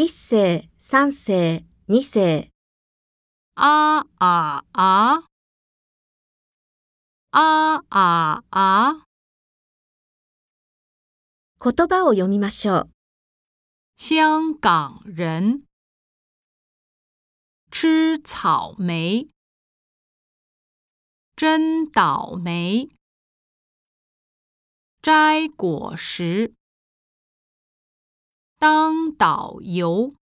[0.00, 2.48] 一世、三世、二世、
[3.52, 5.26] 啊啊啊！
[7.28, 9.04] 啊啊啊！
[11.62, 12.90] 言葉を読みましょう。
[13.98, 15.66] 香港人
[17.70, 19.28] 吃草莓，
[21.36, 22.88] 真倒霉。
[25.02, 26.54] 摘果实，
[28.60, 30.19] 当导游。